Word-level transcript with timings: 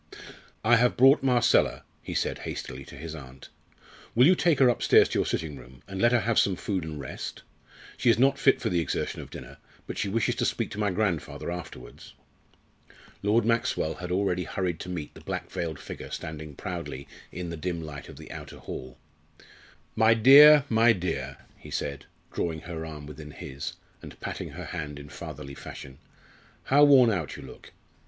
"I 0.63 0.77
have 0.77 0.97
brought 0.97 1.21
Marcella," 1.21 1.83
he 2.01 2.15
said 2.15 2.39
hastily 2.39 2.83
to 2.85 2.95
his 2.95 3.13
aunt. 3.13 3.49
"Will 4.15 4.25
you 4.25 4.33
take 4.33 4.57
her 4.57 4.67
upstairs 4.67 5.07
to 5.09 5.19
your 5.19 5.27
sitting 5.27 5.57
room, 5.57 5.83
and 5.87 6.01
let 6.01 6.11
her 6.11 6.21
have 6.21 6.39
some 6.39 6.55
food 6.55 6.83
and 6.83 6.99
rest? 6.99 7.43
She 7.97 8.09
is 8.09 8.17
not 8.17 8.39
fit 8.39 8.59
for 8.59 8.69
the 8.69 8.79
exertion 8.79 9.21
of 9.21 9.29
dinner, 9.29 9.57
but 9.85 9.99
she 9.99 10.09
wishes 10.09 10.33
to 10.37 10.45
speak 10.45 10.71
to 10.71 10.79
my 10.79 10.89
grandfather 10.89 11.51
afterwards." 11.51 12.15
Lord 13.21 13.45
Maxwell 13.45 13.93
had 13.93 14.11
already 14.11 14.45
hurried 14.45 14.79
to 14.79 14.89
meet 14.89 15.13
the 15.13 15.21
black 15.21 15.51
veiled 15.51 15.77
figure 15.77 16.09
standing 16.09 16.55
proudly 16.55 17.07
in 17.31 17.51
the 17.51 17.55
dim 17.55 17.79
light 17.79 18.09
of 18.09 18.17
the 18.17 18.31
outer 18.31 18.57
hall. 18.57 18.97
"My 19.95 20.15
dear! 20.15 20.63
my 20.67 20.93
dear!" 20.93 21.37
he 21.59 21.69
said, 21.69 22.05
drawing 22.33 22.61
her 22.61 22.87
arm 22.87 23.05
within 23.05 23.29
his, 23.29 23.73
and 24.01 24.19
patting 24.19 24.49
her 24.53 24.65
hand 24.65 24.97
in 24.97 25.09
fatherly 25.09 25.53
fashion. 25.53 25.99
"How 26.63 26.83
worn 26.85 27.11
out 27.11 27.35
you 27.37 27.43
look! 27.43 27.71